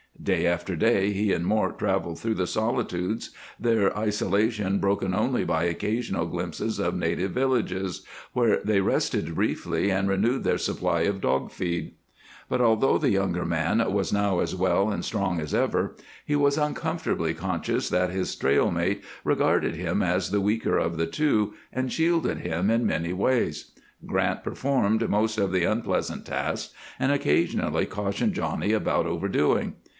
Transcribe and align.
Day 0.21 0.45
after 0.45 0.75
day 0.75 1.11
he 1.13 1.33
and 1.33 1.45
Mort 1.45 1.79
traveled 1.79 2.19
through 2.19 2.35
the 2.35 2.45
solitudes, 2.45 3.31
their 3.59 3.95
isolation 3.97 4.77
broken 4.79 5.15
only 5.15 5.43
by 5.43 5.63
occasional 5.63 6.25
glimpses 6.27 6.79
of 6.79 6.95
native 6.95 7.31
villages, 7.31 8.05
where 8.33 8.59
they 8.63 8.81
rested 8.81 9.33
briefly 9.33 9.89
and 9.91 10.07
renewed 10.07 10.43
their 10.43 10.59
supply 10.59 11.01
of 11.01 11.21
dog 11.21 11.51
feed. 11.51 11.95
But 12.49 12.61
although 12.61 12.99
the 12.99 13.09
younger 13.09 13.45
man 13.45 13.79
was 13.93 14.13
now 14.13 14.39
as 14.39 14.55
well 14.55 14.91
and 14.91 15.03
strong 15.05 15.39
as 15.39 15.55
ever, 15.55 15.95
he 16.25 16.35
was 16.35 16.57
uncomfortably 16.57 17.33
conscious 17.33 17.89
that 17.89 18.11
his 18.11 18.35
trail 18.35 18.69
mate 18.69 19.03
regarded 19.23 19.75
him 19.75 20.03
as 20.03 20.29
the 20.29 20.41
weaker 20.41 20.77
of 20.77 20.97
the 20.97 21.07
two 21.07 21.53
and 21.73 21.91
shielded 21.91 22.39
him 22.39 22.69
in 22.69 22.85
many 22.87 23.13
ways. 23.13 23.71
Grant 24.05 24.43
performed 24.43 25.09
most 25.09 25.39
of 25.39 25.51
the 25.51 25.63
unpleasant 25.63 26.25
tasks, 26.27 26.73
and 26.99 27.11
occasionally 27.11 27.85
cautioned 27.87 28.33
Johnny 28.33 28.71
about 28.71 29.07
overdoing. 29.07 29.75